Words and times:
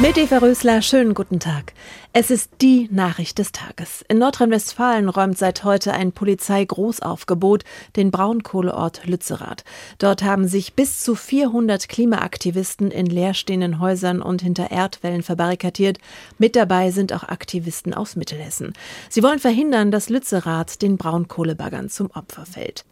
Mit 0.00 0.16
Eva 0.16 0.38
Rösler, 0.38 0.80
schönen 0.80 1.12
guten 1.12 1.40
Tag. 1.40 1.72
Es 2.12 2.30
ist 2.30 2.52
die 2.60 2.88
Nachricht 2.92 3.40
des 3.40 3.50
Tages. 3.50 4.04
In 4.08 4.18
Nordrhein-Westfalen 4.18 5.08
räumt 5.08 5.36
seit 5.36 5.64
heute 5.64 5.92
ein 5.92 6.12
Polizeigroßaufgebot 6.12 7.64
den 7.96 8.12
Braunkohleort 8.12 9.06
Lützerath. 9.06 9.64
Dort 9.98 10.22
haben 10.22 10.46
sich 10.46 10.74
bis 10.74 11.02
zu 11.02 11.16
400 11.16 11.88
Klimaaktivisten 11.88 12.92
in 12.92 13.06
leerstehenden 13.06 13.80
Häusern 13.80 14.22
und 14.22 14.40
hinter 14.40 14.70
Erdwellen 14.70 15.24
verbarrikadiert. 15.24 15.98
Mit 16.38 16.54
dabei 16.54 16.92
sind 16.92 17.12
auch 17.12 17.24
Aktivisten 17.24 17.92
aus 17.92 18.14
Mittelhessen. 18.14 18.74
Sie 19.08 19.24
wollen 19.24 19.40
verhindern, 19.40 19.90
dass 19.90 20.10
Lützerath 20.10 20.80
den 20.80 20.96
Braunkohlebaggern 20.96 21.88
zum 21.88 22.08
Opfer 22.12 22.46
fällt. 22.46 22.84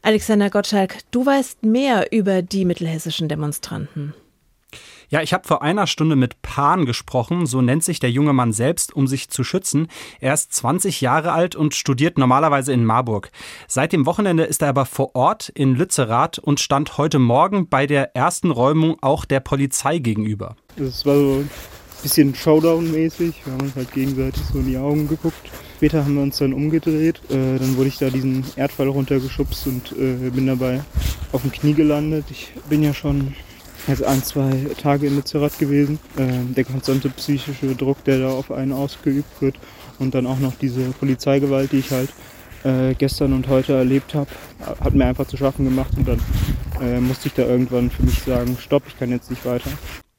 Alexander 0.00 0.48
Gottschalk, 0.48 1.00
du 1.10 1.26
weißt 1.26 1.64
mehr 1.64 2.10
über 2.10 2.40
die 2.40 2.64
mittelhessischen 2.64 3.28
Demonstranten. 3.28 4.14
Ja, 5.10 5.22
ich 5.22 5.32
habe 5.32 5.48
vor 5.48 5.62
einer 5.62 5.86
Stunde 5.86 6.16
mit 6.16 6.42
Pan 6.42 6.84
gesprochen, 6.84 7.46
so 7.46 7.62
nennt 7.62 7.82
sich 7.82 7.98
der 7.98 8.10
junge 8.10 8.34
Mann 8.34 8.52
selbst, 8.52 8.94
um 8.94 9.06
sich 9.06 9.30
zu 9.30 9.42
schützen. 9.42 9.88
Er 10.20 10.34
ist 10.34 10.52
20 10.52 11.00
Jahre 11.00 11.32
alt 11.32 11.56
und 11.56 11.74
studiert 11.74 12.18
normalerweise 12.18 12.74
in 12.74 12.84
Marburg. 12.84 13.30
Seit 13.68 13.94
dem 13.94 14.04
Wochenende 14.04 14.44
ist 14.44 14.60
er 14.60 14.68
aber 14.68 14.84
vor 14.84 15.16
Ort 15.16 15.48
in 15.48 15.74
Lützerath 15.74 16.38
und 16.38 16.60
stand 16.60 16.98
heute 16.98 17.18
Morgen 17.18 17.70
bei 17.70 17.86
der 17.86 18.14
ersten 18.14 18.50
Räumung 18.50 18.98
auch 19.00 19.24
der 19.24 19.40
Polizei 19.40 19.96
gegenüber. 19.98 20.56
Es 20.76 21.06
war 21.06 21.14
so 21.14 21.36
ein 21.36 21.50
bisschen 22.02 22.34
Showdown-mäßig. 22.34 23.46
Wir 23.46 23.52
haben 23.54 23.62
uns 23.62 23.76
halt 23.76 23.90
gegenseitig 23.94 24.42
so 24.52 24.58
in 24.58 24.66
die 24.66 24.76
Augen 24.76 25.08
geguckt. 25.08 25.50
Später 25.76 26.04
haben 26.04 26.16
wir 26.16 26.22
uns 26.22 26.36
dann 26.36 26.52
umgedreht. 26.52 27.22
Äh, 27.30 27.58
dann 27.58 27.78
wurde 27.78 27.88
ich 27.88 27.96
da 27.96 28.10
diesen 28.10 28.44
Erdfall 28.56 28.88
runtergeschubst 28.88 29.68
und 29.68 29.92
äh, 29.92 30.28
bin 30.28 30.48
dabei 30.48 30.82
auf 31.32 31.40
dem 31.40 31.52
Knie 31.52 31.72
gelandet. 31.72 32.26
Ich 32.30 32.52
bin 32.68 32.82
ja 32.82 32.92
schon 32.92 33.34
jetzt 33.88 34.04
ein, 34.04 34.22
zwei 34.22 34.66
Tage 34.80 35.06
in 35.06 35.16
Lützerath 35.16 35.58
gewesen. 35.58 35.98
Ähm, 36.18 36.54
der 36.54 36.64
konstante 36.64 37.08
psychische 37.10 37.74
Druck, 37.74 38.04
der 38.04 38.20
da 38.20 38.28
auf 38.30 38.50
einen 38.50 38.72
ausgeübt 38.72 39.40
wird 39.40 39.56
und 39.98 40.14
dann 40.14 40.26
auch 40.26 40.38
noch 40.38 40.54
diese 40.60 40.82
Polizeigewalt, 40.90 41.72
die 41.72 41.78
ich 41.78 41.90
halt 41.90 42.10
äh, 42.64 42.94
gestern 42.94 43.32
und 43.32 43.48
heute 43.48 43.74
erlebt 43.74 44.14
habe, 44.14 44.30
hat 44.80 44.94
mir 44.94 45.06
einfach 45.06 45.26
zu 45.26 45.36
schaffen 45.36 45.64
gemacht 45.64 45.92
und 45.96 46.08
dann 46.08 46.20
äh, 46.80 47.00
musste 47.00 47.28
ich 47.28 47.34
da 47.34 47.42
irgendwann 47.42 47.90
für 47.90 48.02
mich 48.02 48.22
sagen, 48.22 48.56
stopp, 48.60 48.84
ich 48.86 48.98
kann 48.98 49.10
jetzt 49.10 49.30
nicht 49.30 49.44
weiter. 49.44 49.70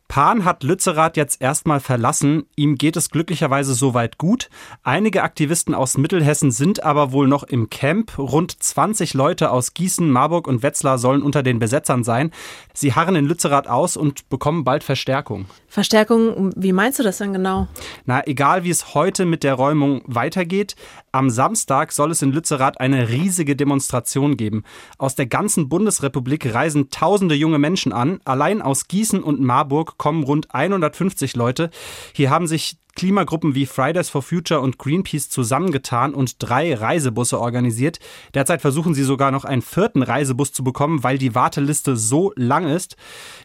Pan 0.09 0.43
hat 0.43 0.63
Lützerath 0.63 1.17
jetzt 1.17 1.39
erstmal 1.39 1.79
verlassen. 1.79 2.47
Ihm 2.55 2.79
geht 2.79 2.97
es 2.97 3.11
glücklicherweise 3.11 3.75
soweit 3.75 4.17
gut. 4.17 4.49
Einige 4.81 5.21
Aktivisten 5.21 5.75
aus 5.75 5.99
Mittelhessen 5.99 6.49
sind 6.49 6.83
aber 6.83 7.11
wohl 7.11 7.27
noch 7.27 7.43
im 7.43 7.69
Camp. 7.69 8.17
Rund 8.17 8.51
20 8.51 9.13
Leute 9.13 9.51
aus 9.51 9.75
Gießen, 9.75 10.09
Marburg 10.09 10.47
und 10.47 10.63
Wetzlar 10.63 10.97
sollen 10.97 11.21
unter 11.21 11.43
den 11.43 11.59
Besetzern 11.59 12.03
sein. 12.03 12.31
Sie 12.73 12.95
harren 12.95 13.15
in 13.15 13.27
Lützerath 13.27 13.67
aus 13.67 13.97
und 13.97 14.27
bekommen 14.29 14.63
bald 14.63 14.83
Verstärkung. 14.83 15.45
Verstärkung, 15.67 16.53
wie 16.55 16.73
meinst 16.73 16.97
du 16.97 17.03
das 17.03 17.19
denn 17.19 17.31
genau? 17.31 17.67
Na, 18.05 18.25
egal 18.25 18.63
wie 18.63 18.71
es 18.71 18.95
heute 18.95 19.25
mit 19.25 19.43
der 19.43 19.53
Räumung 19.53 20.01
weitergeht, 20.07 20.75
am 21.11 21.29
Samstag 21.29 21.91
soll 21.91 22.11
es 22.11 22.21
in 22.21 22.31
Lützerath 22.31 22.79
eine 22.79 23.09
riesige 23.09 23.55
Demonstration 23.55 24.37
geben. 24.37 24.63
Aus 24.97 25.15
der 25.15 25.25
ganzen 25.25 25.69
Bundesrepublik 25.69 26.53
reisen 26.53 26.89
tausende 26.89 27.35
junge 27.35 27.59
Menschen 27.59 27.93
an. 27.93 28.19
Allein 28.25 28.61
aus 28.61 28.87
Gießen 28.87 29.23
und 29.23 29.41
Marburg 29.41 29.97
kommen 29.97 30.23
rund 30.23 30.53
150 30.53 31.35
Leute. 31.35 31.69
Hier 32.13 32.29
haben 32.29 32.47
sich 32.47 32.77
Klimagruppen 32.95 33.55
wie 33.55 33.65
Fridays 33.65 34.09
for 34.09 34.21
Future 34.21 34.59
und 34.59 34.77
Greenpeace 34.77 35.29
zusammengetan 35.29 36.13
und 36.13 36.35
drei 36.39 36.73
Reisebusse 36.73 37.39
organisiert. 37.39 37.99
Derzeit 38.33 38.61
versuchen 38.61 38.93
sie 38.93 39.03
sogar 39.03 39.31
noch 39.31 39.45
einen 39.45 39.61
vierten 39.61 40.03
Reisebus 40.03 40.51
zu 40.51 40.65
bekommen, 40.65 41.01
weil 41.01 41.17
die 41.17 41.33
Warteliste 41.33 41.95
so 41.95 42.33
lang 42.35 42.67
ist. 42.67 42.97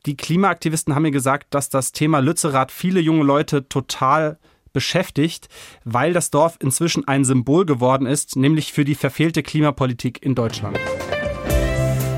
Die 0.06 0.16
Klimaaktivisten 0.16 0.94
haben 0.94 1.02
mir 1.02 1.12
gesagt, 1.12 1.54
dass 1.54 1.68
das 1.68 1.92
Thema 1.92 2.18
Lützerath 2.18 2.72
viele 2.72 2.98
junge 2.98 3.22
Leute 3.22 3.68
total 3.68 4.38
beschäftigt, 4.74 5.48
weil 5.84 6.12
das 6.12 6.30
Dorf 6.30 6.58
inzwischen 6.60 7.08
ein 7.08 7.24
Symbol 7.24 7.64
geworden 7.64 8.06
ist, 8.06 8.36
nämlich 8.36 8.74
für 8.74 8.84
die 8.84 8.94
verfehlte 8.94 9.42
Klimapolitik 9.42 10.22
in 10.22 10.34
Deutschland. 10.34 10.78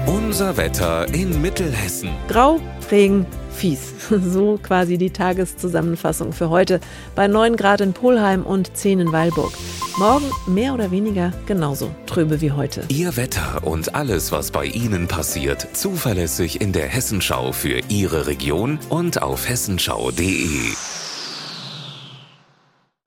Unser 0.06 0.56
Wetter 0.56 1.06
in 1.14 1.40
Mittelhessen. 1.40 2.10
Grau, 2.26 2.60
Regen, 2.90 3.26
fies. 3.52 3.94
So 4.10 4.58
quasi 4.62 4.98
die 4.98 5.10
Tageszusammenfassung 5.10 6.32
für 6.32 6.50
heute 6.50 6.80
bei 7.14 7.28
9 7.28 7.56
Grad 7.56 7.80
in 7.80 7.92
Polheim 7.92 8.44
und 8.44 8.76
10 8.76 9.00
in 9.00 9.12
Weilburg. 9.12 9.52
Morgen 9.98 10.26
mehr 10.46 10.74
oder 10.74 10.90
weniger 10.90 11.32
genauso 11.46 11.90
trübe 12.06 12.40
wie 12.40 12.52
heute. 12.52 12.84
Ihr 12.88 13.16
Wetter 13.16 13.62
und 13.64 13.94
alles, 13.94 14.30
was 14.32 14.50
bei 14.50 14.66
Ihnen 14.66 15.08
passiert, 15.08 15.68
zuverlässig 15.72 16.60
in 16.60 16.72
der 16.72 16.86
Hessenschau 16.86 17.52
für 17.52 17.80
Ihre 17.88 18.26
Region 18.26 18.78
und 18.90 19.22
auf 19.22 19.48
hessenschau.de. 19.48 21.05